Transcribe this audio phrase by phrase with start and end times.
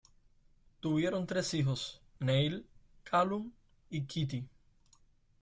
[0.79, 2.65] Tuvieron tres hijos: Neill,
[3.03, 3.51] Calum,
[3.91, 4.47] y Kitty.